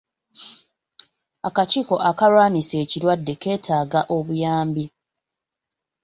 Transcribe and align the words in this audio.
Akakiiko 1.47 1.95
akalwanyisa 2.09 2.75
ekirwadde 2.83 3.33
keetaaga 3.41 4.01
obuyambi. 4.17 4.85